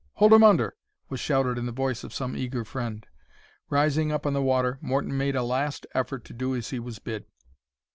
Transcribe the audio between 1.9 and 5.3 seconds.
of some eager friend. Rising up on the water, Morton